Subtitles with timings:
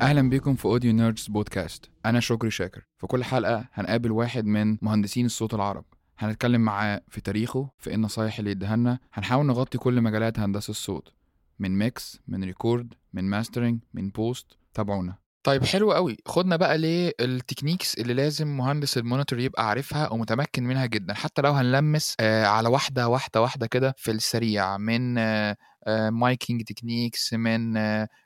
[0.00, 1.90] أهلا بيكم في Audio Nerds Podcast.
[2.06, 2.82] أنا شكري شاكر.
[2.98, 5.84] في كل حلقة هنقابل واحد من مهندسين الصوت العرب.
[6.18, 8.98] هنتكلم معاه في تاريخه في إيه النصايح اللي يديها لنا.
[9.12, 11.12] هنحاول نغطي كل مجالات هندسة الصوت.
[11.58, 14.46] من mix من record من mastering من post.
[14.74, 15.14] تابعونا.
[15.42, 20.12] طيب حلو قوي خدنا بقى ليه ال techniques اللي لازم مهندس ال monitor يبقى عارفها
[20.12, 21.14] ومتمكن منها جدا.
[21.14, 25.56] حتى لو هنلمس آه على واحدة واحدة واحدة كده في السريع من آه
[26.10, 27.76] miking techniques من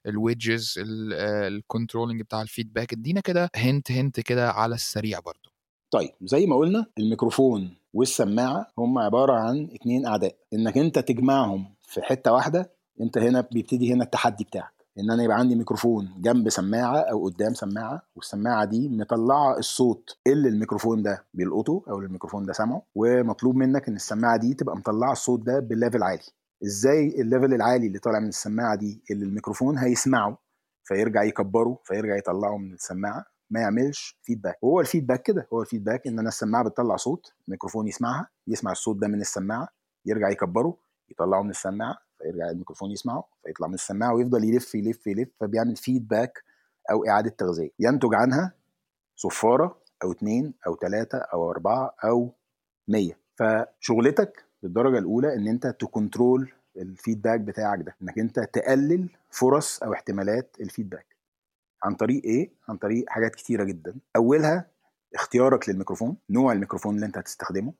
[0.06, 0.74] ال wedges
[1.12, 5.50] ال controlling بتاع ال feedback ادينا كده hint hint كده على السريع برضو.
[5.90, 10.36] طيب زي ما قلنا الميكروفون والسماعة هم عبارة عن اتنين أعداء.
[10.54, 14.83] إنك أنت تجمعهم في حتة واحدة أنت هنا بيبتدي هنا التحدي بتاعك.
[14.98, 20.48] إن أنا يبقى عندي ميكروفون جنب سماعة أو قدام سماعة والسماعة دي مطلعة الصوت اللي
[20.48, 25.40] الميكروفون ده بيلقطه أو الميكروفون ده سامعه ومطلوب منك إن السماعة دي تبقى مطلعة الصوت
[25.42, 26.22] ده بال level عالي.
[26.64, 30.38] إزاي ال level العالي اللي طالع من السماعة دي اللي الميكروفون هيسمعه؟
[30.84, 35.67] فيرجع يكبره فيرجع يطلعه من السماعة ما يعملش feedback وهو ال feedback كده هو ال
[35.67, 39.68] feedback إن أنا السماعة بتطلع صوت الميكروفون يسمعها يسمع الصوت ده من السماعة
[40.06, 40.76] يرجع يكبره
[41.10, 46.42] يطلعه من السماعة فيرجع الميكروفون يسمعه فيطلع من السماعة ويفضل يلف يلف يلف فبيعمل feedback
[46.90, 47.70] أو إعادة تغذية.
[47.78, 48.52] ينتج عنها
[49.16, 52.32] صفارة أو اتنين أو تلاتة أو أربعة أو
[52.88, 53.18] مية.
[53.36, 59.82] فشغلتك بالدرجه الأولى إن أنت ت control ال feedback بتاعك ده إنك أنت تقلل فرص
[59.82, 61.06] أو احتمالات ال feedback
[61.82, 63.94] عن طريق إيه؟ عن طريق حاجات كتيرة جدا.
[64.16, 64.66] أولها
[65.14, 67.72] اختيارك للميكروفون نوع الميكروفون اللي أنت هتستخدمه.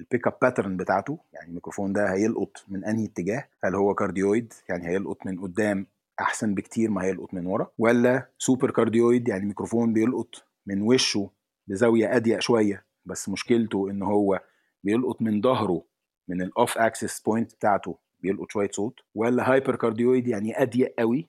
[0.00, 4.88] ال pickup pattern بتاعته يعني الميكروفون ده هيلقط من أنهي اتجاه؟ هل هو cardioid؟ يعني
[4.88, 5.86] هيلقط من قدام
[6.20, 11.30] أحسن بكتير ما هيلقط من ورا؟ ولا super cardioid يعني ميكروفون بيلقط من وشه
[11.66, 14.40] بزاوية أضيق شوية بس مشكلته إن هو
[14.84, 15.84] بيلقط من ظهره
[16.28, 21.28] من ال off-axis point بتاعته بيلقط شوية صوت؟ ولا hyper cardioid يعني أضيق قوي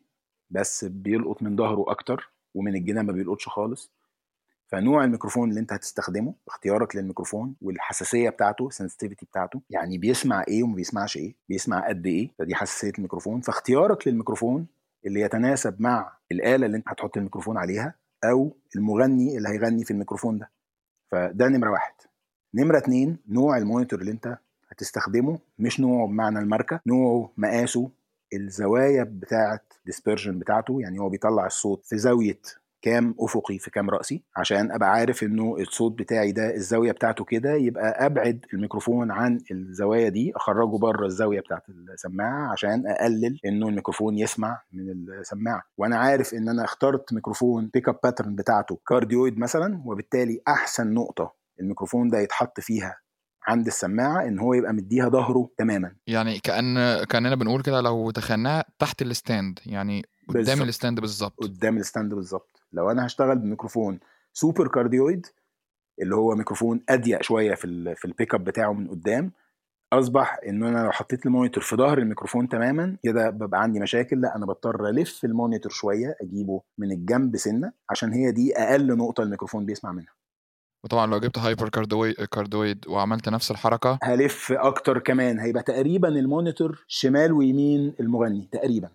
[0.49, 3.91] بس بيلقط من ظهره أكتر ومن الجناب ما بيلقطش خالص؟
[4.71, 10.63] فنوع الميكروفون اللي انت هتستخدمه اختيارك للميكروفون والحساسية بتاعته ال sensitivity بتاعته يعني بيسمع إيه
[10.63, 13.41] وما بيسمعش إيه بيسمع قد إيه فدي حساسية الميكروفون.
[13.41, 14.67] فاختيارك للميكروفون
[15.05, 17.93] اللي يتناسب مع الآلة اللي انت هتحط الميكروفون عليها
[18.23, 20.51] أو المغني اللي هيغني في الميكروفون ده.
[21.11, 21.93] فده نمرة واحد.
[22.53, 24.37] نمرة اتنين نوع ال monitor اللي انت
[24.71, 27.89] هتستخدمه مش نوعه بمعنى الماركة نوعه مقاسه
[28.33, 32.39] الزوايا بتاعه dispersion بتاعته يعني هو بيطلع الصوت في زاوية
[32.81, 37.53] كام افقي في كام رأسي عشان أبقى عارف إنه الصوت بتاعي ده الزاوية بتاعته كده
[37.53, 44.17] يبقى أبعد الميكروفون عن الزوايا دي أخرجه بره الزاوية بتاعت السماعة عشان أقلل إنه الميكروفون
[44.17, 44.89] يسمع من
[45.19, 45.63] السماعة.
[45.77, 52.09] وأنا عارف إن أنا اخترت ميكروفون pickup pattern بتاعته cardioid مثلا وبالتالي أحسن نقطة الميكروفون
[52.09, 52.97] ده يتحط فيها
[53.47, 55.91] عند السماعة إن هو يبقى مديها ظهره تماما.
[56.07, 60.61] يعني كأن كأننا بنقول كده لو تخيلناها تحت ال stand يعني قدام.
[60.61, 61.33] ال stand بالظبط.
[61.43, 62.60] قدام ال stand بالظبط.
[62.73, 63.99] لو أنا هشتغل بميكروفون
[64.33, 65.27] super cardioid
[66.01, 69.31] اللي هو ميكروفون أضيق شوية في في البيك اب بتاعه من قدام
[69.93, 74.21] أصبح إن أنا لو حطيت ال monitor في ظهر الميكروفون تماما كده ببقى عندي مشاكل
[74.21, 78.97] لا أنا بضطر ألف ال monitor شوية أجيبه من الجنب سنة عشان هي دي أقل
[78.97, 80.13] نقطة الميكروفون بيسمع منها.
[80.83, 81.69] وطبعا لو جبت hyper
[82.31, 88.89] cardioid وعملت نفس الحركة هلف أكتر كمان هيبقى تقريبا ال monitor شمال ويمين المغني تقريبا.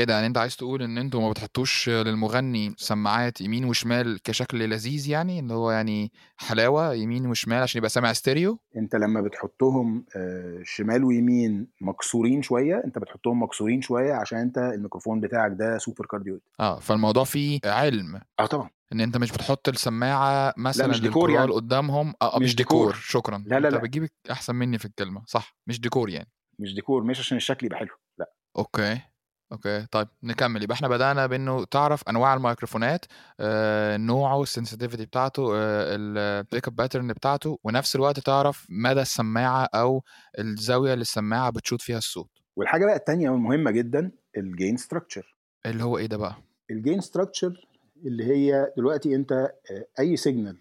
[0.00, 4.58] إيه ده؟ يعني أنت عايز تقول إن أنتوا ما بتحطوش للمغني سماعات يمين وشمال كشكل
[4.68, 10.04] لذيذ يعني؟ اللي هو يعني حلاوة يمين وشمال عشان يبقى سامع ستيريو؟ أنت لما بتحطهم
[10.16, 16.06] آه، شمال ويمين مكسورين شوية أنت بتحطهم مكسورين شوية عشان أنت الميكروفون بتاعك ده super
[16.06, 18.20] cardioid آه فالموضوع فيه علم.
[18.40, 18.70] آه طبعا.
[18.92, 21.50] إن أنت مش بتحط السماعة مثلا مش ديكور يعني.
[21.52, 22.86] قدامهم آه آه، مش مش ديكور.
[22.86, 23.00] ديكور.
[23.02, 23.44] شكرا.
[23.46, 23.82] لا، لا، أنت لا.
[23.82, 25.22] بتجيب أحسن مني في الكلمة.
[25.26, 25.56] صح.
[25.66, 26.28] مش ديكور يعني.
[26.58, 27.88] مش ديكور مش عشان الشكل يبقى حلو.
[28.18, 28.32] لا.
[28.58, 29.00] okay.
[29.52, 30.62] okay طيب نكمل.
[30.62, 33.04] يبقى إحنا بدأنا بإنه تعرف أنواع الميكروفونات
[33.40, 40.02] آه، نوعه ال sensitivity بتاعته ال pickup pattern بتاعته ونفس الوقت تعرف مدى السماعة أو
[40.38, 42.30] الزاوية اللي السماعة بت shoot فيها الصوت.
[42.56, 45.36] والحاجة بقى التانية والمهمه جدا ال gain structure
[45.66, 46.36] اللي هو إيه ده بقى؟
[46.70, 47.66] ال gain structure
[48.06, 49.50] اللي هي دلوقتي أنت آه،
[50.00, 50.58] أي signal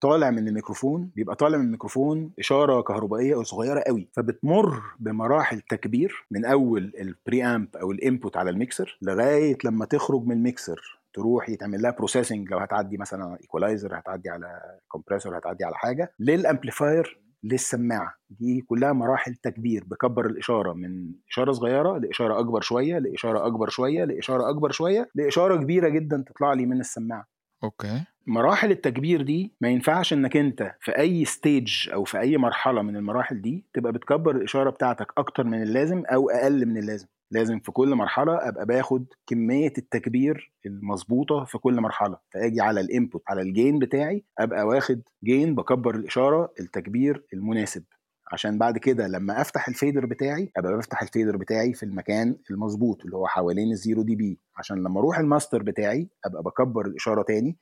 [0.00, 6.44] طالع من الميكروفون بيبقى طالع من الميكروفون إشارة كهربائية صغيرة قوي فبتمر بمراحل تكبير من
[6.44, 11.82] أول ال preamp أو ال input على الميكسر لغاية لما تخرج من الميكسر تروح يتعمل
[11.82, 18.14] لها processing لو هتعدي مثلا equalizer هتعدي على كومبريسور هتعدي على حاجة لل amplifier للسماعة.
[18.30, 24.04] دي كلها مراحل تكبير بكبر الإشارة من إشارة صغيرة لإشارة أكبر شوية لإشارة أكبر شوية
[24.04, 27.26] لإشارة أكبر شوية لإشارة كبيرة جدا تطلع لي من السماعة.
[27.64, 28.04] okay.
[28.26, 32.96] مراحل التكبير دي ما ينفعش إنك أنت في أي stage أو في أي مرحلة من
[32.96, 37.06] المراحل دي تبقى بتكبر الإشارة بتاعتك أكتر من اللازم أو أقل من اللازم.
[37.30, 42.16] لازم في كل مرحلة أبقى باخد كمية التكبير المظبوطة في كل مرحلة.
[42.30, 47.84] فأجي على ال input على ال gain بتاعي أبقى واخد gain بكبر الإشارة التكبير المناسب.
[48.32, 52.36] عشان بعد كده لما أفتح ال fader بتاعي أبقى بفتح ال fader بتاعي في المكان
[52.50, 54.38] المظبوط اللي هو حوالين ال zero dB.
[54.56, 57.56] عشان لما أروح الماستر بتاعي أبقى بكبر الإشارة تاني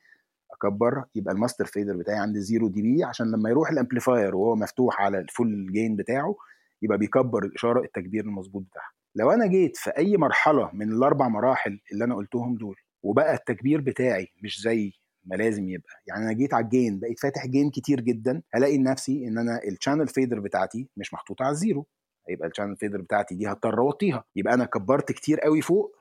[0.51, 3.03] أكبر يبقى ال master fader بتاعي عند ال zero dB.
[3.03, 6.35] عشان لما يروح ال amplifier وهو مفتوح على ال full gain بتاعه
[6.81, 8.91] يبقى بيكبر الإشارة التكبير المظبوط بتاعها.
[9.15, 13.81] لو أنا جيت في أي مرحلة من الأربع مراحل اللي أنا قلتهم دول وبقى التكبير
[13.81, 14.93] بتاعي مش زي
[15.27, 15.89] ما لازم يبقى.
[16.07, 19.59] يعني أنا جيت على ال gain بقيت فاتح gain كتير جدا هلاقي نفسي إن أنا
[19.67, 21.87] ال channel fader بتاعتي مش محطوطة على ال zero.
[22.29, 24.23] هيبقى ال channel fader بتاعتي دي هضطر أوطيها.
[24.35, 25.95] يبقى أنا كبرت كتير قوي فوق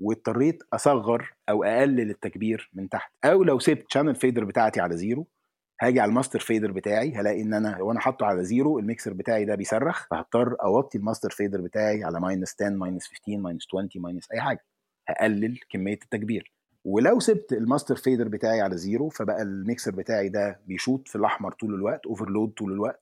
[0.00, 3.12] واضطريت أصغر أو أقلل التكبير من تحت.
[3.24, 5.26] أو لو سبت channel fader بتاعتي على zero
[5.82, 9.44] هاجي على ال master fader بتاعي هلاقي إن أنا وأنا حاطه على zero الميكسر بتاعي
[9.44, 13.88] ده بيصرخ فهضطر أوطي ال master fader بتاعي على minus 10 minus 15 minus 20
[13.96, 14.64] minus أي حاجة.
[15.08, 16.52] هقلل كمية التكبير.
[16.84, 21.52] ولو سبت ال master fader بتاعي على zero فبقى الميكسر بتاعي ده بيشوط في الأحمر
[21.52, 23.00] طول الوقت overload طول الوقت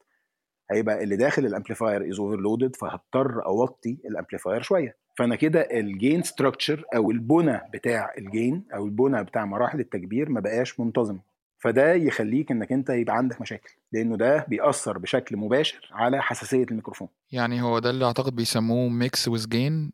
[0.71, 4.97] هيبقى اللي داخل ال amplifier is overloaded فهضطر أوطي ال amplifier شوية.
[5.19, 10.29] فأنا كده ال gain structure أو البنى بتاع ال gain أو البنى بتاع مراحل التكبير
[10.29, 11.19] ما بقاش منتظم.
[11.59, 17.09] فده يخليك إنك أنت يبقى عندك مشاكل لأنه ده بيأثر بشكل مباشر على حساسية الميكروفون.
[17.33, 19.93] يعني هو ده اللي أعتقد بيسموه mix with gain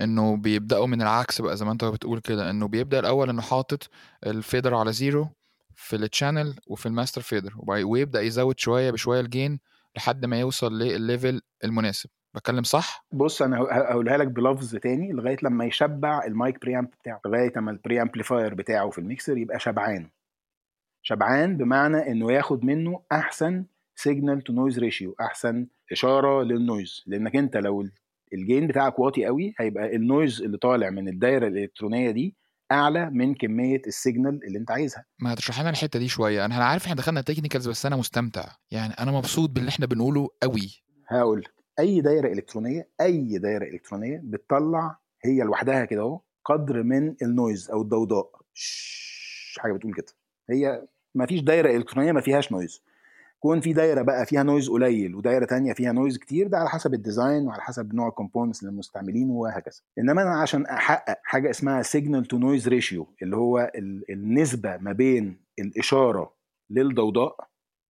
[0.00, 3.88] إنه بيبدأوا من العكس بقى زي ما أنت بتقول كده إنه بيبدأ الأول إنه حاطط
[4.26, 5.28] ال fader على zero
[5.74, 9.60] في ال channel وفي ال master fader ويبدا يزود شوية بشوية ال gain
[9.96, 12.10] لحد ما يوصل للل level المناسب.
[12.34, 17.20] بتكلم صح؟ بص أنا هقولها لك بلفظ تاني لغاية لما يشبع ال mic preamp بتاعه
[17.26, 20.10] لغاية لما ال preamplifier بتاعه في الميكسر يبقى شبعان.
[21.02, 23.64] شبعان بمعنى إنه ياخد منه أحسن
[23.94, 27.88] signal to noise ratio أحسن إشارة لل noise لأنك أنت لو
[28.32, 32.36] ال gain بتاعك واطي قوي هيبقى ال noise اللي طالع من الدايرة الإلكترونية دي
[32.72, 35.04] أعلى من كمية ال signal اللي أنت عايزها.
[35.18, 36.44] ما هتشرح لنا الحتة دي شوية.
[36.44, 38.44] أنا عارف إحنا دخلنا technicals بس أنا مستمتع.
[38.70, 40.82] يعني أنا مبسوط باللي إحنا بنقوله قوي.
[41.08, 41.44] هقول
[41.78, 47.70] أي دايرة إلكترونية أي دايرة إلكترونية بتطلع هي لوحدها كده أهو قدر من ال noise
[47.70, 48.30] أو الضوضاء.
[49.58, 50.06] حاجة بتقول كده.
[50.50, 52.82] هي ما فيش دايرة إلكترونية ما فيهاش noise.
[53.46, 56.94] كون في دايرة بقى فيها noise قليل ودايرة تانية فيها noise كتير ده على حسب
[56.94, 59.74] ال design وعلى حسب نوع ال components اللي المستعملين وهكذا.
[59.98, 63.70] إنما أنا عشان أحقق حاجة اسمها signal to noise ratio اللي هو
[64.10, 66.32] النسبة ما بين الإشارة
[66.70, 67.48] للضوضاء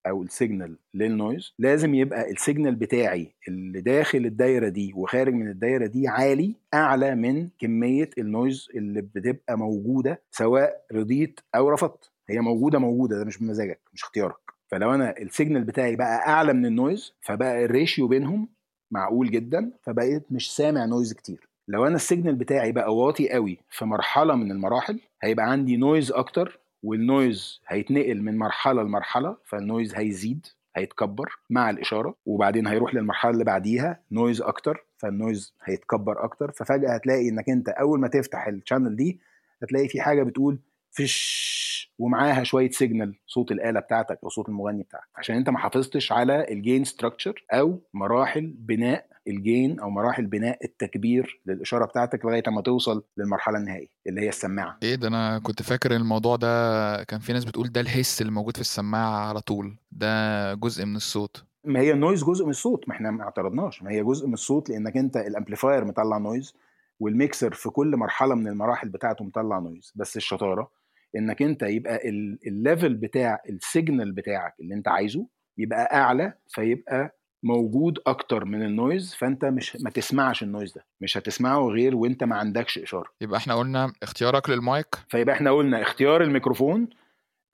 [0.07, 5.33] أو ال signal لل noise لازم يبقى ال signal بتاعي اللي داخل الدايرة دي وخارج
[5.33, 11.69] من الدايرة دي عالي أعلى من كمية ال noise اللي بتبقى موجودة سواء رضيت أو
[11.69, 12.09] رفضت.
[12.29, 14.42] هي موجودة موجودة ده مش بمزاجك مش اختيارك.
[14.73, 18.47] فلو أنا ال signal بتاعي بقى أعلى من ال noise فبقى ال ratio بينهم
[18.91, 21.47] معقول جدا فبقيت مش سامع noise كتير.
[21.67, 26.11] لو أنا ال signal بتاعي بقى واطي قوي في مرحلة من المراحل هيبقى عندي noise
[26.11, 32.95] أكتر وال noise هيتنقل من مرحلة لمرحلة فال noise هيزيد هيتكبر مع الإشارة وبعدين هيروح
[32.95, 36.51] للمرحلة اللي بعديها noise أكتر فال noise هيتكبر أكتر.
[36.51, 39.19] ففجأة هتلاقي إنك أنت أول ما تفتح ال channel دي
[39.63, 40.59] هتلاقي في حاجة بتقول
[40.93, 45.03] فش ومعاها شوية signal صوت الآلة بتاعتك أو صوت المغني بتاعك.
[45.15, 50.25] عشان أنت ما حافظتش على ال gain structure أو مراحل بناء ال gain أو مراحل
[50.25, 54.77] بناء التكبير للإشارة بتاعتك لغاية ما توصل للمرحلة النهائية اللي هي السماعة.
[54.83, 58.31] إيه ده؟ أنا كنت فاكر الموضوع ده كان في ناس بتقول ده ال hiss اللي
[58.31, 59.77] موجود في السماعة على طول.
[59.91, 61.43] ده جزء من الصوت.
[61.63, 63.83] ما هي ال noise جزء من الصوت ما إحنا ما اعترضناش.
[63.83, 66.53] ما هي جزء من الصوت لأنك أنت ال amplifier مطلع noise
[66.99, 70.71] والميكسر في كل مرحلة من المراحل بتاعته مطلع noise بس الشطارة
[71.15, 71.99] إنك أنت يبقى
[72.47, 75.27] ال level بتاع ال signal بتاعك اللي أنت عايزه
[75.57, 80.85] يبقى أعلى فيبقى موجود أكتر من ال noise فأنت مش ما تسمعش ال noise ده
[81.01, 83.09] مش هتسمعه غير وأنت ما عندكش إشارة.
[83.21, 84.95] يبقى إحنا قلنا اختيارك للمايك.
[85.09, 86.89] فيبقى إحنا قلنا اختيار الميكروفون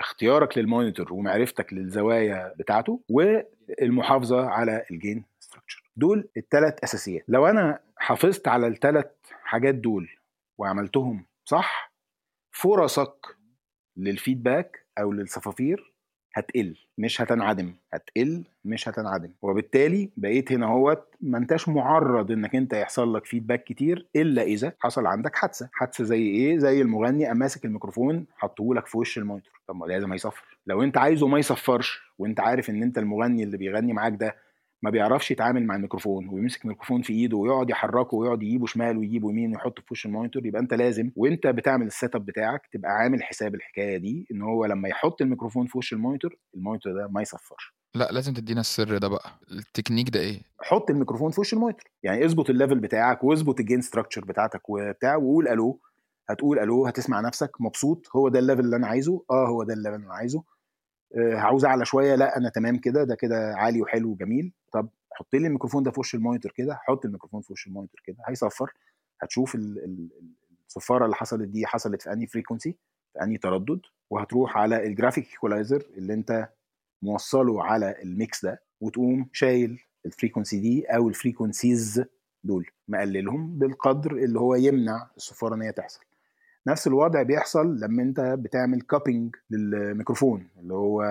[0.01, 7.23] اختيارك لل monitor ومعرفتك للزوايا بتاعته والمحافظة على ال gain structure دول الثلاث أساسيات.
[7.27, 9.05] لو أنا حافظت على الثلاث
[9.43, 10.09] حاجات دول
[10.57, 11.93] وعملتهم صح
[12.51, 13.38] فرصك
[13.99, 15.93] لل feedback أو للصفافير
[16.35, 19.31] هتقل مش هتنعدم هتقل مش هتنعدم.
[19.41, 24.73] وبالتالي بقيت هنا هوت ما أنتش معرض إنك أنت يحصل لك feedback كتير إلا إذا
[24.79, 25.69] حصل عندك حادثة.
[25.73, 29.85] حادثة زي إيه؟ زي المغني ماسك الميكروفون حطه لك في وش ال monitor طب ما
[29.85, 34.13] لازم هيصفر لو أنت عايزه ما يصفرش وأنت عارف إن أنت المغني اللي بيغني معاك
[34.13, 34.35] ده
[34.81, 39.29] ما بيعرفش يتعامل مع الميكروفون ويمسك الميكروفون في ايده ويقعد يحركه ويقعد يجيبه شمال ويجيبه
[39.29, 42.91] يمين ويحطه في وش ال monitor يبقى انت لازم وانت بتعمل ال setup بتاعك تبقى
[42.91, 46.93] عامل حساب الحكاية دي ان هو لما يحط الميكروفون في وش ال monitor ال monitor
[46.93, 47.74] ده ما يصفرش.
[47.95, 49.29] لا لازم تدينا السر ده بقى.
[49.51, 51.83] التكنيك ده إيه؟ حط الميكروفون في وش ال monitor.
[52.03, 55.79] يعني اظبط ال level بتاعك واظبط ال gain structure بتاعتك وبتاع وقول ألو
[56.29, 59.74] هتقول ألو هتسمع نفسك مبسوط هو ده ال level اللي أنا عايزه آه هو ده
[59.73, 60.43] ال level اللي أنا عايزه.
[61.17, 62.15] عاوز أعلى شوية.
[62.15, 63.03] لا أنا تمام كده.
[63.03, 64.51] ده كده عالي وحلو وجميل.
[64.73, 66.75] طب حط لي الميكروفون ده في وش ال monitor كده.
[66.83, 68.17] حط الميكروفون في وش ال monitor كده.
[68.27, 68.73] هيصفر.
[69.21, 70.09] هتشوف ال- ال-
[70.67, 72.75] الصفارة اللي حصلت دي حصلت في أنهي frequency
[73.13, 73.79] في أنهي تردد.
[74.09, 76.49] وهتروح على ال graphic equalizer اللي أنت
[77.01, 82.03] موصله على ال mix ده وتقوم شايل ال frequency دي أو ال frequencies
[82.43, 82.69] دول.
[82.87, 85.99] مقللهم بالقدر اللي هو يمنع الصفارة إن هي تحصل.
[86.69, 91.01] نفس الوضع بيحصل لما انت بتعمل cupping للميكروفون اللي هو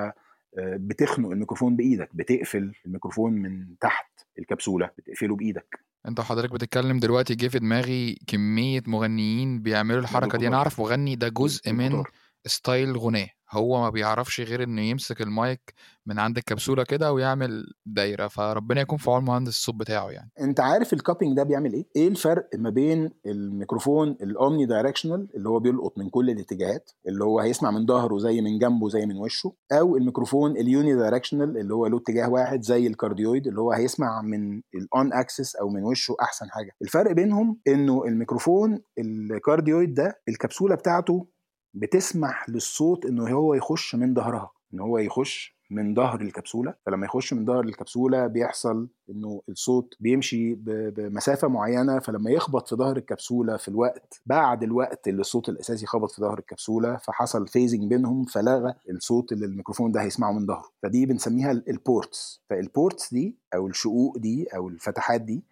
[0.59, 4.07] آه، بتخنق الميكروفون بإيدك بتقفل الميكروفون من تحت
[4.39, 10.49] الكبسولة بتقفله بإيدك انت وحضرتك بتتكلم دلوقتي جه في دماغي كمية مغنيين بيعملوا الحركة دي
[10.49, 10.57] أنا.
[10.57, 12.03] أعرف مغني ده جزء من.
[12.49, 13.29] style غناه.
[13.51, 15.75] هو ما بيعرفش غير إنه يمسك المايك
[16.07, 20.31] من عند الكبسولة كده ويعمل دايرة فربنا يكون في عون مهندس الصوت بتاعه يعني.
[20.41, 25.49] أنت عارف ال cupping ده بيعمل إيه؟ إيه الفرق ما بين الميكروفون ال omnidirectional اللي
[25.49, 29.17] هو بيلقط من كل الاتجاهات اللي هو هيسمع من ظهره زي من جنبه زي من
[29.17, 33.73] وشه أو الميكروفون ال unidirectional اللي هو له اتجاه واحد زي ال cardioid اللي هو
[33.73, 36.71] هيسمع من ال on-axis أو من وشه أحسن حاجة.
[36.83, 41.27] الفرق بينهم إنه الميكروفون ال cardioid ده الكبسولة بتاعته
[41.75, 46.75] بتسمح للصوت إنه هو يخش من ظهرها ان هو يخش من ظهر الكبسولة.
[46.87, 51.99] فلما يخش من ظهر الكبسولة بيحصل إنه الصوت بيمشي بمسافة معينة.
[51.99, 56.39] فلما يخبط في ظهر الكبسولة في الوقت بعد الوقت اللي الصوت الأساسي خبط في ظهر
[56.39, 60.71] الكبسولة فحصل phasing بينهم فلغى الصوت اللي الميكروفون ده هيسمعه من ظهره.
[60.83, 65.43] فدي بنسميها ال- ports فال ports دي أو الشقوق دي أو الفتحات دي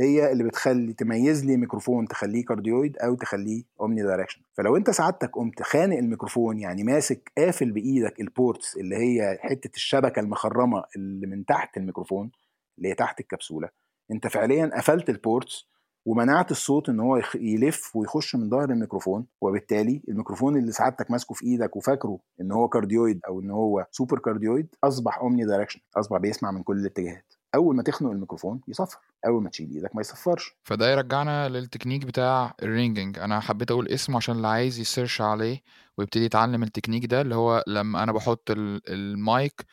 [0.00, 5.62] هي اللي بتخلي تميز لي ميكروفون تخليه cardioid أو تخليه omnidirectional فلو أنت سعادتك قمت
[5.62, 11.44] خانق الميكروفون يعني ماسك قافل بإيدك ال ports اللي هي حتة الشبكة المخرمة اللي من
[11.44, 12.30] تحت الميكروفون
[12.78, 13.68] اللي هي تحت الكبسولة
[14.10, 15.68] أنت فعليا قفلت ال ports
[16.06, 21.46] ومنعت الصوت إن هو يلف ويخش من ظهر الميكروفون وبالتالي الميكروفون اللي سعادتك ماسكه في
[21.46, 26.62] إيدك وفاكره إن هو cardioid أو إن هو super cardioid أصبح omnidirectional أصبح بيسمع من
[26.62, 27.32] كل الاتجاهات.
[27.54, 30.52] أول ما تخنق الميكروفون يصفر أول ما تشيل إيدك ما يصفرش.
[30.64, 35.20] فده يرجعنا للتكنيك بتاع ال ringing أنا حبيت أقول اسمه عشان اللي عايز ي search
[35.20, 35.60] عليه
[35.98, 39.64] ويبتدي يتعلم التكنيك ده اللي هو لما أنا بحط ال- المايك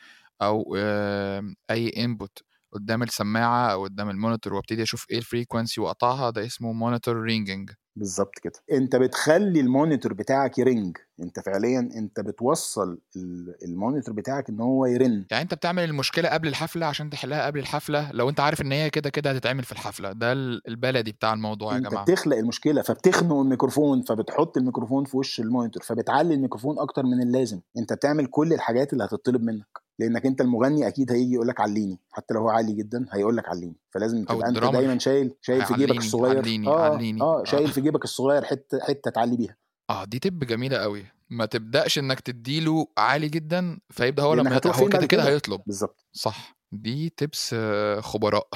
[0.42, 2.38] أو آم، أي input
[2.72, 7.16] قدام السماعة أو قدام ال monitor وأبتدي أشوف إيه ال frequency وأقطعها ده اسمه monitor
[7.16, 8.52] ringing بالظبط كده.
[8.72, 10.96] انت بتخلي ال monitor بتاعك ي ring.
[11.22, 15.24] انت فعليا انت بتوصل ال- monitor بتاعك ان هو يرن.
[15.30, 18.90] يعني انت بتعمل المشكلة قبل الحفلة عشان تحلها قبل الحفلة؟ لو انت عارف ان هي
[18.90, 20.12] كده كده هتتعمل في الحفلة.
[20.12, 22.04] ده ال- البلدي بتاع الموضوع يا انت جماعة.
[22.04, 27.60] بتخلق المشكلة فبتخنق الميكروفون فبتحط الميكروفون في وش ال monitor فبتعلي الميكروفون أكتر من اللازم.
[27.78, 29.83] انت بتعمل كل الحاجات اللي هتطلب منك.
[29.98, 33.48] لأنك أنت المغني أكيد هيجي يقول لك عليني حتى لو هو عالي جدا هيقول لك
[33.48, 36.38] عليني فلازم تبقى أنت دايما شايل شايل في جيبك الصغير.
[36.38, 37.20] عليني- آه عليني.
[37.20, 37.44] آه آه.
[37.44, 39.56] شايل في جيبك الصغير حتة حتة تعلي بيها.
[39.90, 44.88] آه دي tip جميلة قوي ما تبدأش إنك تديله عالي جدا فيبدأ هو لما هو
[44.88, 45.60] كده كده؟ هيطلب.
[45.66, 46.56] بالظبط صح.
[46.72, 48.48] دي tips آه، خبراء.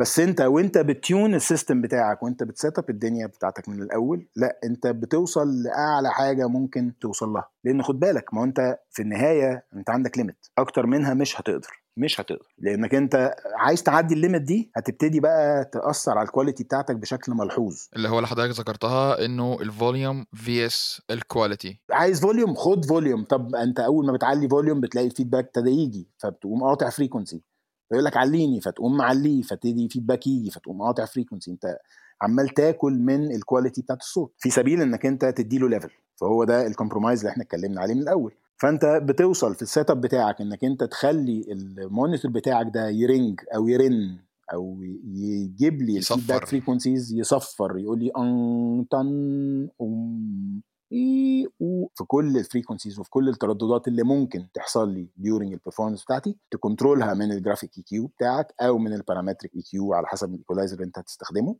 [0.00, 3.82] بس انت وانت بت tune ال system بتاعك وانت بت set up الدنيا بتاعتك من
[3.82, 7.48] الأول لا انت بتوصل لأعلى حاجة ممكن توصل لها.
[7.64, 12.20] لأن خد بالك ما انت في النهاية انت عندك limit أكتر منها مش هتقدر مش
[12.20, 12.54] هتقدر.
[12.58, 17.32] لأنك انت عايز تعدي ال limit دي هتبتدي بقى تأثر على ال quality بتاعتك بشكل
[17.32, 17.76] ملحوظ.
[17.96, 23.24] اللي هو اللي حضرتك ذكرتها إنه ال volume versus ال quality عايز volume خد volume
[23.24, 27.42] طب انت أول ما بتعلي volume بتلاقي ال feedback ابتدى يجي فبتقوم قاطع frequency
[27.90, 31.78] فيقول لك عليني فتقوم معليه فتبتدي feedback يجي فتقوم قاطع frequency انت
[32.22, 34.32] عمال تاكل من ال quality بتاعت الصوت.
[34.38, 38.02] في سبيل إنك أنت تديله level فهو ده ال compromise اللي إحنا اتكلمنا عليه من
[38.02, 38.32] الأول.
[38.56, 43.40] فأنت بتوصل في ال setup بتاعك إنك أنت تخلي ال monitor بتاعك ده ي ring
[43.54, 44.16] أو يرن
[44.52, 44.82] أو
[45.14, 46.14] يجيب لي يصفر.
[46.14, 52.98] ال feedback frequencies يصفر يقول لي أن تن أم إي أو في كل ال frequencies
[52.98, 57.32] وفي كل الترددات اللي ممكن تحصل لي during ال performance بتاعتي ت control ها من
[57.32, 60.98] ال graphic EQ بتاعك أو من ال parametric EQ على حسب ال equalizer اللي أنت
[60.98, 61.56] هتستخدمه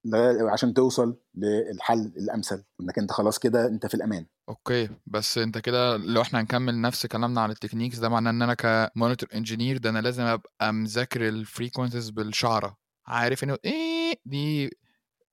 [0.53, 4.27] عشان توصل للحل الأمثل إنك أنت خلاص كده أنت في الأمان.
[4.49, 8.43] okay بس أنت كده لو إحنا هنكمل نفس كلامنا عن ال techniques ده معناه إن
[8.43, 12.77] أنا ك monitor engineer ده أنا لازم أبقى مذاكر ال frequencies بالشعرة.
[13.07, 14.71] عارف إنه إيه؟ دي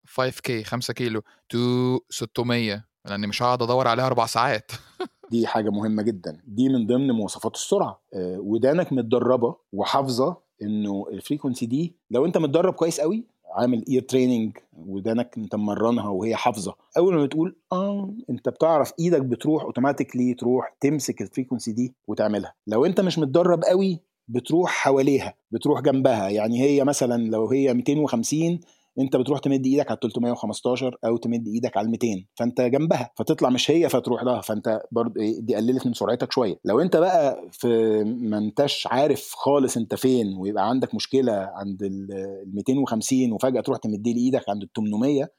[0.08, 4.71] 5K 5 كيلو to 600 لأن مش هقعد أدور عليها أربع ساعات.
[5.31, 6.41] دي حاجة مهمة جدا.
[6.47, 8.01] دي من ضمن مواصفات السرعة.
[8.13, 14.01] آه، ودانك متدربة وحافظة إنه ال frequency دي لو أنت متدرب كويس قوي عامل ear
[14.01, 16.75] training ودانك انت مرنها وهي حافظة.
[16.97, 22.53] أول ما بتقول آه أنت بتعرف إيدك بتروح automatically تروح تمسك ال frequency دي وتعملها.
[22.67, 26.29] لو أنت مش متدرب قوي بتروح حواليها بتروح جنبها.
[26.29, 28.59] يعني هي مثلا لو هي 250
[29.00, 33.72] انت بتروح تمد إيدك على 315 أو تمد إيدك على 200 فانت جنبها فتطلع مش
[33.72, 36.56] هي فتروح لها فانت برضه إيه دي قللت من سرعتك شوية.
[36.66, 37.68] لو انت بقى في
[38.04, 42.08] ما انتش عارف خالص انت فين ويبقى عندك مشكلة عند ال
[42.54, 45.30] 250 وفجأة تروح تمد لي إيدك عند ال 800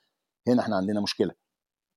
[0.49, 1.31] هنا إحنا عندنا مشكلة.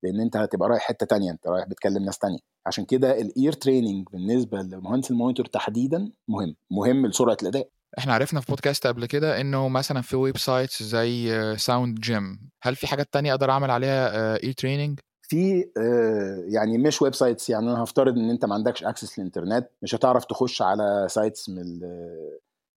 [0.04, 2.38] لأن انت هتبقى رايح حتة تانية انت رايح بتكلم ناس تانية.
[2.66, 7.68] عشان كده ال ear training بالنسبة لمهندس ال monitor تحديدا مهم مهم لسرعة الأداء.
[7.98, 13.12] إحنا عرفنا في بودكاست قبل كده إنه مثلا في websites زي SoundGym هل في حاجات
[13.12, 18.30] تانية أقدر أعمل عليها ear training في آه، يعني مش websites يعني أنا هفترض إن
[18.30, 21.78] أنت ما عندكش access للإنترنت مش هتعرف تخش على sites من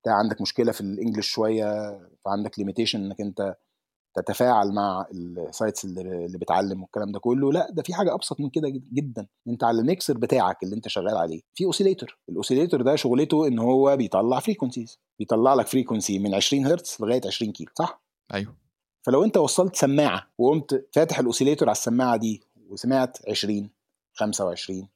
[0.03, 3.55] بتاع عندك مشكلة في ال English شوية فعندك limitation إنك أنت
[4.15, 8.51] تتفاعل مع ال sites اللي بتعلم والكلام ده كله لا ده في حاجة أبسط من
[8.51, 9.27] كده جد- جدا.
[9.49, 13.59] أنت على الميكسر بتاعك اللي أنت شغال عليه في oscillator ال oscillator ده شغلته إن
[13.59, 18.03] هو بيطلع frequencies بيطلع لك frequency من 20 هرتز لغاية 20 كيلو صح؟
[18.35, 18.57] أيوه.
[19.07, 23.71] فلو أنت وصلت سماعة وقمت فاتح ال oscillator على السماعة دي وسمعت 20
[24.13, 24.89] 25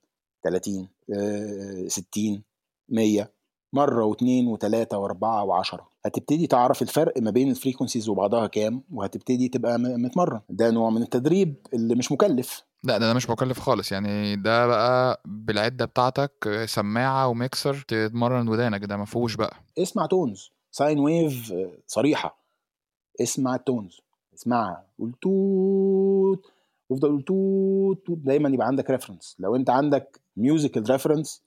[0.44, 2.42] 30 آه، 60
[2.88, 3.32] 100
[3.72, 5.88] مرة واثنين وثلاثه واربعة وعشرة.
[6.06, 10.40] هتبتدي تعرف الفرق ما بين ال frequencies وبعضها كام وهتبتدي تبقى متمرن.
[10.50, 12.62] ده نوع من التدريب اللي مش مكلف.
[12.84, 13.92] لا ده, ده مش مكلف خالص.
[13.92, 18.84] يعني ده بقى بالعدة بتاعتك سماعة وميكسر تتمرن ودانك.
[18.84, 19.56] ده ما فيهوش بقى.
[19.78, 20.50] اسمع tones.
[20.70, 22.38] sine wave آه، صريحة.
[23.22, 24.00] اسمع ال tones.
[24.34, 26.52] اسمعها قول توت.
[26.90, 31.42] وافضل قول توت دايما يبقى عندك reference لو انت عندك musical reference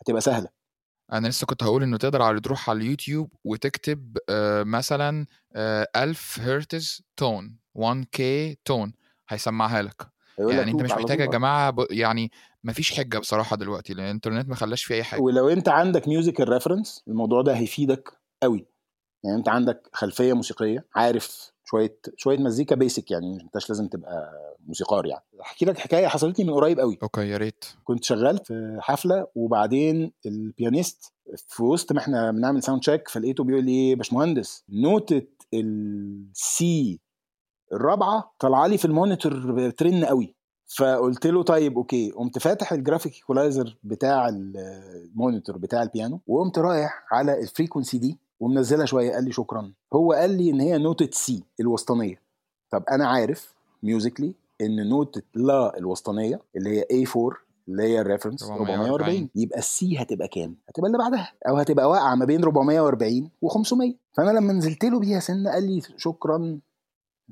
[0.00, 0.48] هتبقى سهلة.
[1.12, 5.26] أنا لسه كنت هقول إنه تقدر على تروح على اليوتيوب وتكتب آه، مثلا
[5.56, 8.20] آه، 1000 هرتز tone 1K
[8.64, 8.92] tone
[9.28, 10.12] هيسمعها لك.
[10.38, 11.26] يعني أنت مش محتاج يا.
[11.26, 11.86] جماعة ب...
[11.90, 12.30] يعني
[12.64, 15.20] مفيش حجة بصراحة دلوقتي لأن الإنترنت ما خلاش فيه أي حاجة.
[15.20, 18.10] ولو انت عندك musical reference الموضوع ده هيفيدك
[18.42, 18.66] قوي
[19.24, 24.32] يعني أنت عندك خلفية موسيقية عارف شوية شوية مزيكا basic يعني مش انتش لازم تبقى
[24.66, 25.22] موسيقار يعني.
[25.40, 26.98] أحكي لك حكاية حصلت لي من قريب قوي.
[27.02, 27.64] okay يا ريت.
[27.84, 31.12] كنت شغال في حفلة وبعدين ال pianist
[31.48, 35.22] في وسط ما إحنا بنعمل sound check فلقيته بيقول لي إيه باشمهندس نوتة
[35.54, 37.00] السي
[37.72, 40.34] الرابعة طالعة لي في ال monitor ترن قوي.
[40.76, 42.10] فقلت له طيب okay.
[42.10, 47.98] قمت فاتح ال graphic equalizer بتاع ال monitor بتاع البيانو وقمت رايح على ال frequency
[47.98, 49.72] دي ومنزلها شوية قال لي شكرا.
[49.92, 52.20] هو قال لي إن هي نوتة سي الوسطانية.
[52.70, 57.36] طب أنا عارف musically إن نوتة لا الوسطانية اللي هي A4
[57.68, 58.80] اللي هي ال reference 440.
[58.90, 63.94] 440 يبقى السي هتبقى كام؟ هتبقى اللي بعدها أو هتبقى واقعة ما بين 440 و500
[64.12, 66.58] فأنا لما نزلت له بيها سنة قال لي شكرا.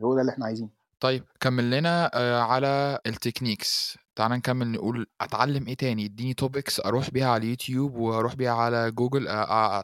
[0.03, 0.68] هو ده اللي إحنا عايزينه.
[1.00, 3.98] طيب كمل لنا آه، على ال techniques.
[4.16, 8.90] تعال نكمل نقول أتعلم إيه تاني؟ اديني topics أروح بيها على اليوتيوب وأروح بيها على
[8.90, 9.26] جوجل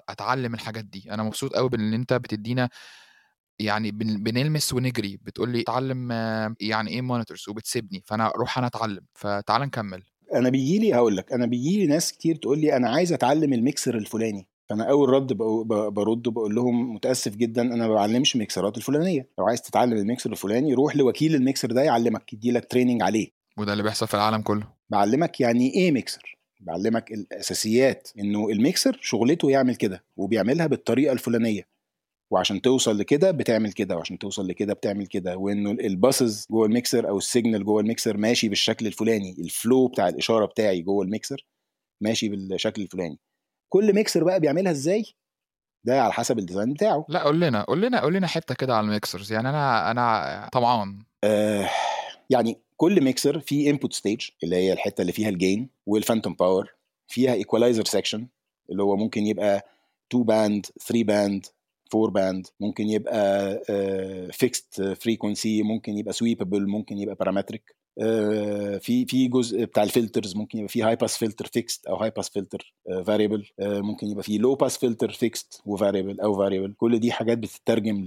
[0.08, 1.12] أتعلم الحاجات دي.
[1.12, 2.68] أنا مبسوط قوي بان أنت بتدينا
[3.58, 5.16] يعني بن- بنلمس ونجري.
[5.22, 9.06] بتقول لي اتعلم آه، يعني إيه monitors وبتسيبني فأنا أروح أنا أتعلم.
[9.14, 10.02] فتعال نكمل.
[10.34, 13.52] أنا بيجي لي هقول لك أنا بيجي لي ناس كتير تقول لي أنا عايز أتعلم
[13.52, 14.48] الميكسر الفلاني.
[14.68, 15.32] فأنا أول رد
[15.94, 19.28] برد بقول لهم متأسف جدا أنا ما بعلمش الميكسرات الفلانية.
[19.38, 23.28] لو عايز تتعلم الميكسر الفلاني روح لوكيل الميكسر ده يعلمك يدي لك training عليه.
[23.58, 24.66] وده اللي بيحصل في العالم كله.
[24.90, 31.68] بعلمك يعني إيه ميكسر؟ بعلمك الأساسيات إنه الميكسر شغلته يعمل كده وبيعملها بالطريقة الفلانية.
[32.30, 35.36] وعشان توصل لكده بتعمل كده وعشان توصل لكده بتعمل كده.
[35.36, 39.36] وإنه ال buses جوه الميكسر أو ال signal جوه الميكسر ماشي بالشكل الفلاني.
[39.38, 41.46] ال flow بتاع الإشارة بتاعي جوه الميكسر
[42.00, 43.18] ماشي بالشكل الفلاني.
[43.76, 45.04] كل ميكسر بقى بيعملها إزاي؟
[45.84, 47.06] ده على حسب ال design بتاعه.
[47.08, 49.32] لا قول لنا قول لنا قول لنا حتة كده على ال mixers.
[49.32, 51.04] يعني أنا أنا طبعا.
[51.24, 51.70] آه
[52.30, 56.34] يعني كل ميكسر فيه input stage اللي هي الحتة اللي فيها ال gain وال phantom
[56.34, 56.74] power
[57.08, 58.28] فيها equalizer section
[58.70, 59.66] اللي هو ممكن يبقى
[60.10, 61.46] 2 band 3 band
[61.94, 63.58] 4 band ممكن يبقى
[64.32, 67.76] fixed frequency ممكن يبقى sweepable ممكن يبقى parametric
[68.80, 72.10] في في جزء بتاع ال filters ممكن يبقى فيه high pass filter fixed أو high
[72.10, 72.74] pass filter
[73.06, 77.38] variable ممكن يبقى فيه low pass filter fixed و variable أو variable كل دي حاجات
[77.38, 78.04] بتترجم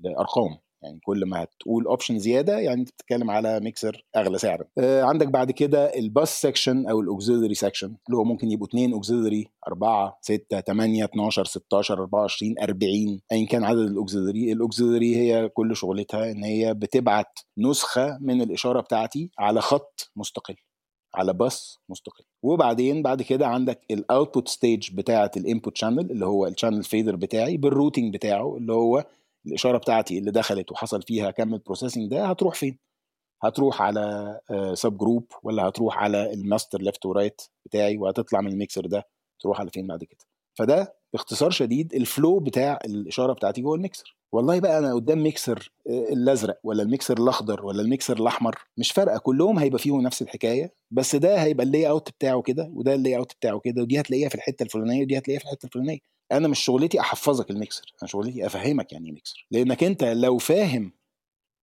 [0.00, 0.58] لأرقام.
[0.82, 5.28] يعني كل ما هتقول option زيادة يعني أنت بتتكلم على ميكسر أغلى سعرا آه عندك
[5.28, 9.46] بعد كده ال bus section أو ال auxiliary section اللي هو ممكن يبقوا اثنين auxiliary
[9.68, 15.48] 4 6 8 12 16 24 40 ايا كان عدد ال auxiliary ال auxiliary هي
[15.48, 20.56] كل شغلتها إن هي بتبعت نسخة من الإشارة بتاعتي على خط مستقل
[21.14, 22.24] على باص مستقل.
[22.42, 26.82] وبعدين بعد كده عندك ال output stage بتاعة ال input channel اللي هو ال channel
[26.84, 29.04] fader بتاعي بال routing بتاعه اللي هو
[29.46, 32.78] الإشارة بتاعتي اللي دخلت وحصل فيها كم ال processing ده هتروح فين؟
[33.44, 34.40] هتروح على
[34.74, 39.08] subgroup ولا هتروح على ال master left و right بتاعي وهتطلع من الميكسر ده
[39.40, 40.18] تروح على فين بعد كده؟
[40.58, 44.16] فده باختصار شديد ال flow بتاع الإشارة بتاعتي جوه الميكسر.
[44.32, 49.58] والله بقى أنا قدام ميكسر الأزرق ولا الميكسر الأخضر ولا الميكسر الأحمر مش فارقة كلهم
[49.58, 53.60] هيبقى فيهم نفس الحكاية بس ده هيبقى ال layout بتاعه كده وده ال layout بتاعه
[53.60, 55.98] كده ودي هتلاقيها في الحتة الفلانية ودي هتلاقيها في الحتة الفلانية.
[56.32, 59.46] أنا مش شغلتي أحفظك الميكسر أنا شغلتي أفهمك يعني إيه ميكسر.
[59.50, 60.92] لأنك أنت لو فاهم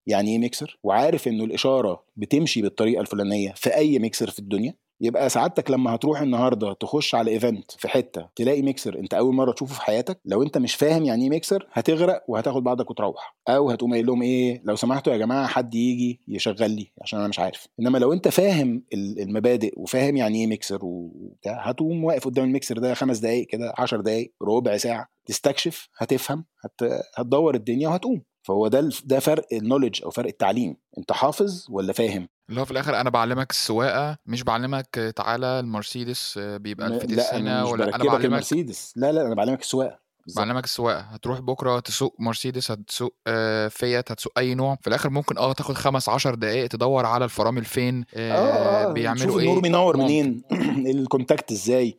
[0.08, 5.30] يعني إيه ميكسر وعارف إنه الإشارة بتمشي بالطريقة الفلانية في أي ميكسر في الدنيا يبقى
[5.30, 9.74] سعادتك لما هتروح النهارده تخش على event في حتة تلاقي ميكسر انت أول مرة تشوفه
[9.76, 13.36] في حياتك لو انت مش فاهم يعني إيه ميكسر هتغرق وهتاخد بعضك وتروح.
[13.50, 17.28] أو هتقوم قايل لهم إيه لو سمحتوا يا جماعة حد يجي يشغل لي عشان أنا
[17.28, 17.68] مش عارف.
[17.80, 22.94] إنما لو أنت فاهم المبادئ وفاهم يعني إيه ميكسر وبتاع هتقوم واقف قدام الميكسر ده
[22.94, 27.04] خمس دقائق كده 10 دقائق ربع ساعة تستكشف هتفهم هت...
[27.16, 28.22] هتدور الدنيا وهتقوم.
[28.44, 30.76] فهو ده ده فرق ال knowledge أو فرق التعليم.
[30.98, 36.38] أنت حافظ ولا فاهم؟ اللي هو في الآخر أنا بعلمك السواقة مش بعلمك تعالى المرسيدس
[36.40, 38.94] بيبقى الفتيس لأ هنا مش ولا أنا بعلمك المرسيدس.
[38.96, 40.00] لا لا أنا بعلمك السواقة.
[40.36, 41.00] بعلمك السواقة.
[41.00, 44.78] هتروح بكرة تسوق مرسيدس هتسوق آه، فيات هتسوق أي نوع.
[44.82, 49.40] في الآخر ممكن آه تاخد خمس عشر دقائق تدور على الفرامل فين آه، آه بيعملوا
[49.40, 49.60] إيه.
[49.60, 50.06] النور ممكن.
[50.06, 50.44] منين.
[51.02, 51.98] ال contact إزاي.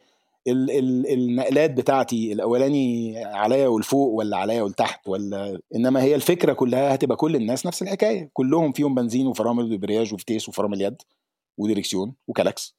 [0.51, 6.95] ال ال النقلات بتاعتي الأولاني عليا والفوق ولا عليا والتحت ولا إنما هي الفكرة كلها
[6.95, 8.31] هتبقى كل الناس نفس الحكاية.
[8.33, 11.03] كلهم فيهم بنزين وفرامل ودبرياج وفتيس وفرامل يد
[11.59, 12.79] وديركسيون وكلاكس.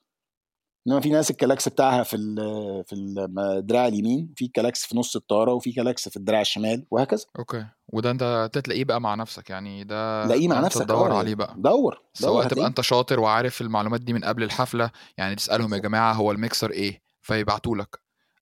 [0.87, 5.53] إنما في ناس الكلاكس بتاعها في ال- في الدراع اليمين في كلاكس في نص الطارة
[5.53, 7.25] وفي كلاكس في الدراع الشمال وهكذا.
[7.39, 7.65] okay.
[7.93, 11.55] وده أنت تلاقيه بقى مع نفسك يعني ده لاقيه مع نفسك تدور آه عليه بقى.
[11.57, 15.79] دور دور سواء تبقى أنت شاطر وعارف المعلومات دي من قبل الحفلة يعني تسألهم يا.
[15.79, 17.01] جماعة هو الميكسر إيه؟
[17.33, 17.99] فيبعتوا لك.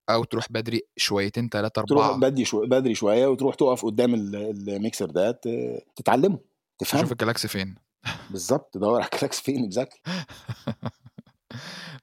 [0.10, 4.36] أو تروح بدري شويتين ثلاثة تروح اربعه بدري شو بدري شوية وتروح تقف قدام ال-
[4.70, 6.38] الميكسر ده ت- تتعلمه.
[6.80, 7.76] تشوف تفهمه الكلاكس فين.
[8.32, 10.02] بالظبط تدور على الكلاكس فين exactly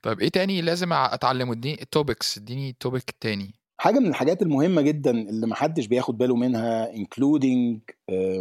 [0.03, 3.55] طيب إيه تاني لازم أتعلمه؟ اديني topics اديني topic تاني.
[3.81, 7.81] حاجة من الحاجات المهمة جدا اللي محدش بياخد باله منها including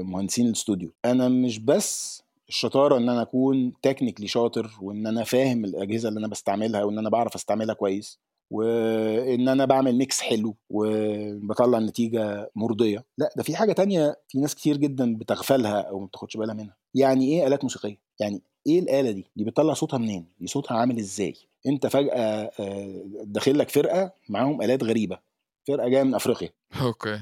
[0.02, 0.94] مهندسين الاستوديو.
[1.06, 6.28] أنا مش بس الشطارة إن أنا أكون technically شاطر وإن أنا فاهم الأجهزة اللي أنا
[6.28, 8.20] بستعملها وإن أنا بعرف أستعملها كويس.
[8.52, 13.06] وإن أنا بعمل mix حلو وبطلع نتيجه مرضية.
[13.18, 16.76] لا ده في حاجة تانية في ناس كتير جدا بتغفلها أو ما بتاخدش بالها منها.
[16.96, 21.00] يعني إيه آلات موسيقية؟ يعني إيه الآلة دي؟ دي بتطلع صوتها منين؟ دي صوتها عامل
[21.00, 21.34] إزاي؟
[21.68, 22.14] أنت فجأة
[22.60, 25.20] آه، داخل لك فرقة معاهم آلات غريبة.
[25.68, 26.50] فرقة جاية من أفريقيا.
[26.82, 27.20] okay.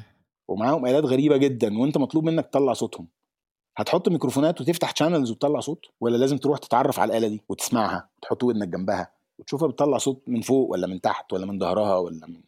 [0.48, 3.08] ومعاهم آلات غريبة جدا وأنت مطلوب منك تطلع صوتهم.
[3.78, 8.44] هتحط ميكروفونات وتفتح channels وتطلع صوت؟ ولا لازم تروح تتعرف على الآلة دي وتسمعها وتحط
[8.44, 12.42] ودنك جنبها؟ وتشوفها بتطلع صوت من فوق ولا من تحت ولا من ظهرها ولا من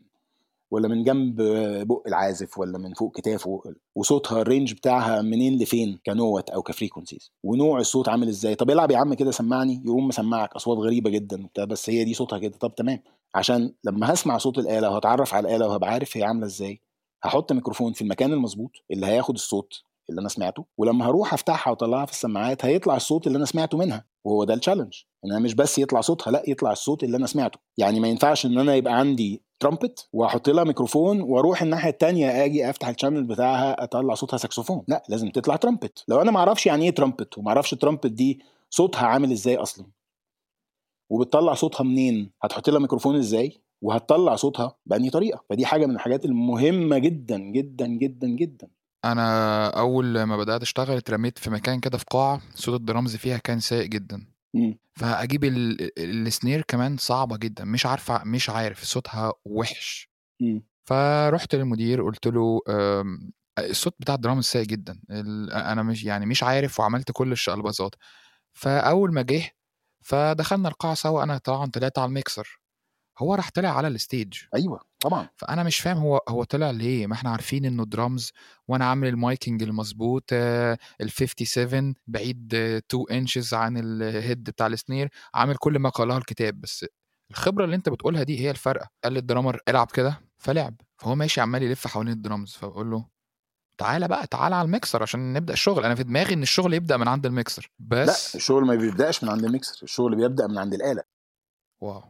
[0.72, 1.42] ولا من جنب
[1.88, 3.62] بق العازف ولا من فوق كتافه
[3.96, 7.32] وصوتها ال range بتاعها منين لفين ك note أو ك frequencies.
[7.44, 11.44] ونوع الصوت عامل إزاي؟ طب العب يا عم كده سمعني يقوم مسمعك أصوات غريبة جدا
[11.44, 12.58] وبتاع بس هي دي صوتها كده.
[12.58, 13.00] طب تمام.
[13.36, 16.82] عشان لما هسمع صوت الآلة وهتعرف على الآلة وهبقى عارف هي عاملة إزاي
[17.24, 22.06] هحط ميكروفون في المكان المظبوط اللي هياخد الصوت اللي أنا سمعته ولما هروح أفتحها وأطلعها
[22.06, 24.94] في السماعات هيطلع الصوت اللي أنا سمعته منها وهو ده ال challenge
[25.26, 27.60] أنا مش بس يطلع صوتها لأ يطلع الصوت اللي أنا سمعته.
[27.78, 32.70] يعني ما ينفعش إن أنا يبقى عندي ترامبت وأحط لها ميكروفون وأروح الناحية التانية آجي
[32.70, 36.66] أفتح ال channel بتاعها أطلع صوتها ساكسوفون لأ لازم تطلع ترامبت لو أنا ما أعرفش
[36.66, 39.86] يعني إيه ترامبت وما أعرفش الترامبت دي صوتها عامل إزاي أصلا؟
[41.10, 46.26] وبتطلع صوتها منين؟ هتحط لها ميكروفون إزاي؟ وهتطلع صوتها بأنهي طريقة؟ فدي حاجة من الحاجات
[46.26, 48.68] المهمة جدا جدا جدا جدا.
[49.06, 53.60] أنا أول ما بدأت أشتغل اترميت في مكان كده في قاعة صوت الدرامز فيها كان
[53.60, 54.33] سيء جدا.
[54.54, 54.78] مم.
[54.96, 60.10] فاجيب ال- ال- ال snare كمان صعبة جدا مش عارفة مش عارف صوتها وحش.
[60.42, 60.64] مم.
[60.86, 62.62] فرحت للمدير قلت له
[63.60, 65.00] الصوت بتاع الدرامز سيء جدا
[65.52, 67.96] أنا مش يعني مش عارف وعملت كل الشقلباظات
[68.54, 69.52] فأول ما جه
[70.02, 72.60] فدخلنا القاعة سوا أنا طبعا طلعت على الميكسر.
[73.20, 74.80] هو راح طلع على ال stage أيوه.
[75.04, 75.30] طبعا.
[75.36, 78.32] فأنا مش فاهم هو هو طلع ليه؟ ما إحنا عارفين إنه درامز
[78.68, 84.68] وأنا عامل ال miking المظبوط آه، ال 57 بعيد 2 inches عن ال head بتاع
[84.68, 86.62] ال snare عامل كل ما قاله الكتاب.
[86.62, 86.86] بس
[87.32, 88.90] الخبرة اللي أنت بتقولها دي هي الفرقة.
[89.04, 90.76] قال لل drummer العب كده فلعب.
[90.98, 92.52] فهو ماشي عمال يلف حوالين الدرامز.
[92.54, 93.06] فبقول له
[93.78, 95.86] تعالى بقى تعالى على الميكسر عشان نبدأ الشغل.
[95.86, 97.72] أنا في دماغي إن الشغل يبدأ من عند الميكسر.
[97.80, 99.84] لا بس الشغل ما بيبدأش من عند الميكسر.
[99.84, 101.04] الشغل بيبدأ من عند الآلة.
[101.82, 102.04] wow.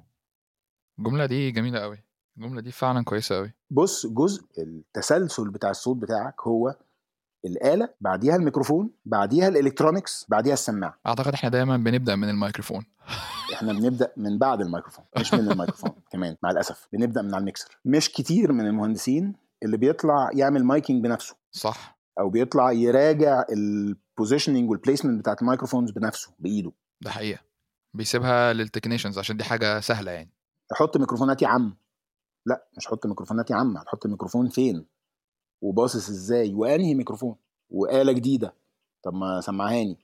[0.99, 6.41] الجملة دي جميلة قوي الجملة دي فعلا كويسة قوي بص جزء التسلسل بتاع الصوت بتاعك
[6.41, 6.75] هو
[7.45, 10.99] الآلة بعديها الميكروفون بعديها ال electronics بعديها السماعة.
[11.07, 12.85] أعتقد إحنا دايما بنبدأ من الميكروفون.
[13.53, 16.87] إحنا بنبدأ من بعد الميكروفون مش من الميكروفون كمان مع الأسف.
[16.93, 17.79] بنبدأ من على الميكسر.
[17.85, 21.35] مش كتير من المهندسين اللي بيطلع يعمل miking بنفسه.
[21.51, 21.99] صح.
[22.19, 26.71] أو بيطلع يراجع ال positioning وال placement بتاعت ال microphones بنفسه بإيده.
[27.01, 27.39] ده حقيقة.
[27.93, 30.29] بيسيبها لل technicians عشان دي حاجة سهلة يعني.
[30.73, 31.75] أحط ميكروفونات يا عم.
[32.45, 34.85] لا مش حط ميكروفونات يا عم هتحط الميكروفون فين؟
[35.61, 37.35] وباصص إزاي؟ وأنهي ميكروفون؟
[37.69, 38.53] وآلة جديدة.
[39.03, 39.97] طب ما سمعهاني.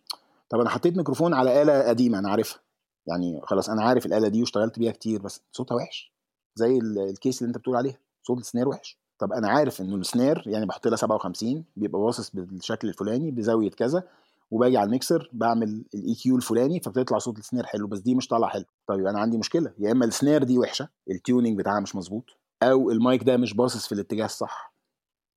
[0.49, 2.59] طب أنا حطيت ميكروفون على آلة قديمة أنا عارفها.
[3.07, 6.13] يعني خلاص أنا عارف الآلة دي واشتغلت بيها كتير بس صوتها وحش.
[6.55, 7.97] زي ال- ال case اللي أنت بتقول عليها.
[8.23, 8.97] صوت ال snare وحش.
[9.19, 13.69] طب أنا عارف إنه ال snare يعني بحط لها 57 بيبقى باصص بالشكل الفلاني بزاوية
[13.71, 14.03] كذا
[14.51, 18.27] وباجي على الميكسر بعمل ال EQ الفلاني فبتطلع صوت ال snare حلو بس دي مش
[18.27, 18.65] طالعة حلو.
[18.87, 22.37] طيب أنا عندي مشكلة يا إما ال snare دي وحشة ال tuning بتاعها مش مظبوط
[22.63, 24.73] أو المايك ده مش باصص في الاتجاه الصح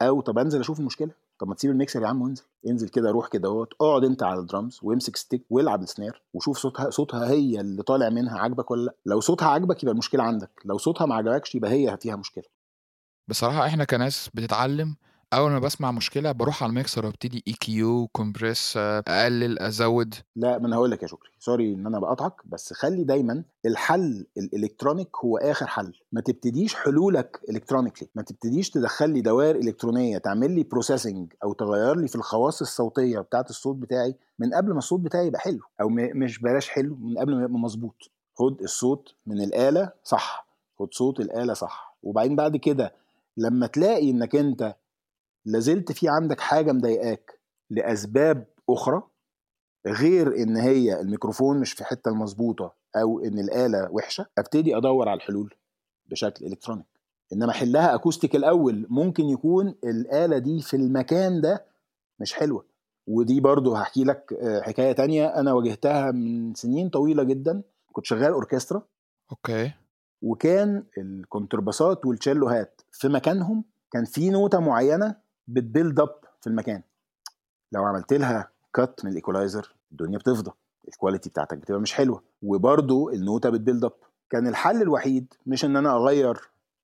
[0.03, 1.11] أو طب أنزل أشوف المشكلة.
[1.39, 2.45] طب ما تسيب الميكسر يا عم وانزل.
[2.69, 6.59] انزل كده روح كده اهوت اقعد انت على الدرامز وامسك stick والعب ال snare وشوف
[6.59, 8.95] صوتها صوتها هي اللي طالع منها عاجبك ولا لأ.
[9.07, 12.45] لو صوتها عاجبك يبقى المشكلة عندك لو صوتها ما عجبكش يبقى هي فيها مشكلة.
[13.29, 14.97] بصراحة إحنا كناس بتتعلم
[15.33, 20.15] أول ما بسمع مشكلة بروح على الميكسر وأبتدي E Q compress أقلل أزود.
[20.37, 21.31] لا ما أنا هقول لك يا شكري.
[21.39, 25.93] sorry إن أنا بقطعك بس خلي دايما الحل الالكترونيك هو آخر حل.
[26.13, 31.97] ما تبتديش حلولك electronically ما تبتديش تدخل لي دوائر إلكترونية تعمل لي processing أو تغير
[31.97, 35.89] لي في الخواص الصوتية بتاعة الصوت بتاعي من قبل ما الصوت بتاعي يبقى حلو أو
[35.91, 38.11] مش بلاش حلو من قبل ما يبقى مظبوط.
[38.39, 40.47] خد الصوت من الآلة صح.
[40.79, 41.97] خد صوت الآلة صح.
[42.03, 42.95] وبعدين بعد كده
[43.37, 44.75] لما تلاقي إنك أنت
[45.45, 49.03] لازلت في عندك حاجة مضايقاك لأسباب أخرى
[49.87, 55.17] غير إن هي الميكروفون مش في حتة المظبوطة أو إن الآلة وحشة؟ أبتدي أدور على
[55.17, 55.55] الحلول
[56.07, 56.87] بشكل إلكترونيك.
[57.33, 61.65] إنما حلها أكوستيك الأول ممكن يكون الآلة دي في المكان ده
[62.21, 62.65] مش حلوة.
[63.07, 67.63] ودي برضو هحكي لك آه، حكاية تانية أنا واجهتها من سنين طويلة جدا.
[67.93, 68.83] كنت شغال أوركسترا.
[69.31, 69.73] okay.
[70.23, 75.17] وكان الكونترباسات والتشيلوهات في مكانهم كان في نوتة معينة
[75.49, 76.83] بت build up في المكان.
[77.73, 80.51] لو عملت لها cut من ال equalizer الدنيا بتفضى.
[80.89, 82.23] ال quality بتاعتك بتبقى مش حلوة.
[82.43, 83.93] وبرده النوتة بت build up
[84.31, 86.41] كان الحل الوحيد مش إن أنا أغير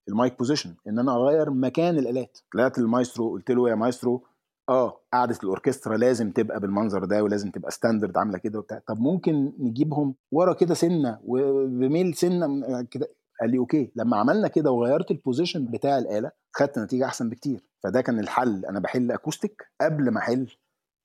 [0.09, 4.23] ال mic position إن أنا أغير مكان الالات طلعت للمايسترو قلت له يا مايسترو
[4.69, 8.79] آه قعدة الأوركسترا لازم تبقى بالمنظر ده ولازم تبقى standard عاملة كده وبتاع.
[8.87, 13.09] طب ممكن نجيبهم ورا كده سنة وبميل سنة كده.
[13.41, 17.65] قال لي okay لما عملنا كده وغيرت ال position بتاع الآلة خدت نتيجة أحسن بكتير.
[17.83, 18.65] فده كان الحل.
[18.67, 20.49] أنا بحل acoustic قبل ما أحل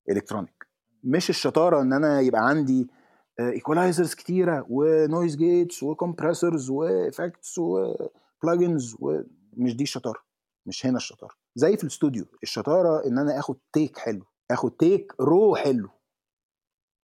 [0.10, 0.68] electronic
[1.04, 2.88] مش الشطارة إن أنا يبقى عندي
[3.40, 10.20] equalizers كتيرة ونويز جيتس وكمبريسورز وافكتس وبلاجنز ومش دي الشطارة.
[10.66, 11.34] مش هنا الشطارة.
[11.56, 14.26] زي في الاستوديو الشطارة إن أنا آخد take حلو.
[14.52, 15.90] آخد take raw حلو.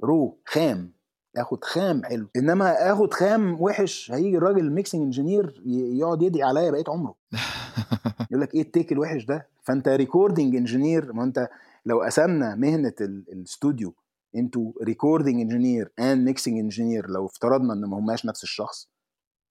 [0.04, 0.95] raw خام.
[1.36, 2.28] آخد خام حلو.
[2.36, 7.14] إنما آخد خام وحش هيجي الراجل ال mixing engineer يقعد يدعي عليا بقيه عمره.
[8.30, 11.48] يقول لك إيه ال take الوحش ده؟ فأنت recording engineer ما أنت
[11.86, 13.94] لو قسمنا مهنة ال- الاستوديو
[14.36, 18.88] أنتوا recording engineer and mixing engineer لو افترضنا إن ما هماش نفس الشخص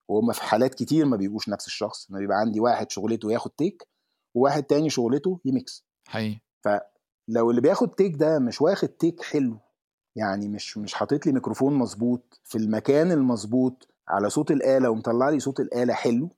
[0.10, 3.88] وهم في حالات كتير ما بيبقوش نفس الشخص ما بيبقى عندي واحد شغلته ياخد take
[4.36, 5.86] وواحد تاني شغلته ي mix.
[6.08, 6.39] حقيقي.
[7.28, 9.58] لو اللي بياخد take ده مش واخد take حلو
[10.15, 15.39] يعني مش مش حاطط لي ميكروفون مظبوط في المكان المظبوط على صوت الآلة ومطلع لي
[15.39, 16.30] صوت الآلة حلو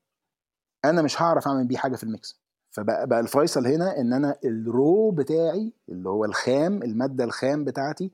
[0.85, 2.41] أنا مش هعرف أعمل بيه حاجة في ال mix.
[2.71, 8.11] فبقى بقى الفيصل هنا إن أنا ال raw بتاعي اللي هو الخام المادة الخام بتاعتي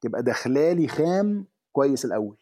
[0.00, 2.36] تبقى داخلالي خام كويس الأول.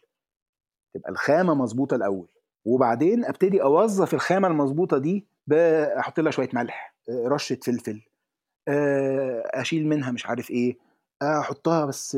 [0.93, 2.27] تبقى الخامة مظبوطة الأول.
[2.65, 5.25] وبعدين أبتدي أوظف الخامة المظبوطة دي
[5.99, 8.01] أحط لها شوية ملح آه، رشة فلفل
[8.67, 10.77] آه، أشيل منها مش عارف إيه
[11.23, 12.15] احطها بس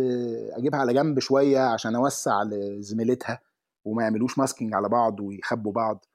[0.51, 3.39] اجيبها على جنب شوية عشان اوسع لزميلتها
[3.85, 6.05] وما يعملوش masking على بعض ويخبوا بعض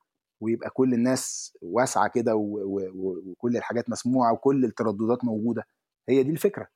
[0.42, 5.64] ويبقى كل الناس واسعة كده وكل الحاجات مسموعة وكل الترددات موجودة.
[6.08, 6.66] هي دي الفكرة.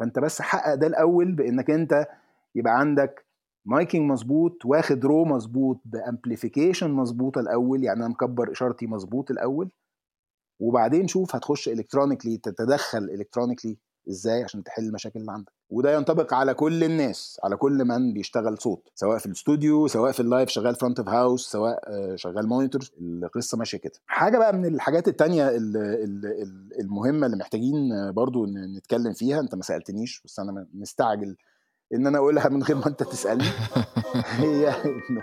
[0.00, 2.06] فانت بس حقق ده الأول بإنك انت
[2.54, 3.26] يبقى عندك
[3.66, 9.70] miking مظبوط واخد raw مظبوط ب amplification مظبوطه الأول يعني أنا مكبر إشارتي مظبوط الأول.
[10.60, 15.52] وبعدين شوف هتخش electronically تتدخل electronically إزاي عشان تحل المشاكل اللي عندك.
[15.70, 20.20] وده ينطبق على كل الناس على كل من بيشتغل صوت سواء في الاستوديو سواء في
[20.20, 23.92] ال live شغال front of house سواء آه، شغال monitor القصة ماشية كده.
[24.06, 29.40] حاجة بقى من الحاجات التانية ال- ال- ال- المهمة اللي محتاجين آه، برضو نتكلم فيها.
[29.40, 31.36] انت ما سألتنيش بس أنا مستعجل
[31.94, 33.44] إن أنا أقولها من غير ما أنت تسألني.
[34.40, 35.22] هي إنه